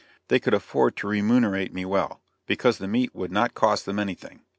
They 0.29 0.39
could 0.39 0.55
afford 0.55 0.95
to 0.95 1.07
remunerate 1.07 1.75
me 1.75 1.85
well, 1.85 2.21
because 2.47 2.79
the 2.79 2.87
meat 2.87 3.13
would 3.13 3.31
not 3.31 3.53
cost 3.53 3.85
them 3.85 3.99
anything. 3.99 4.41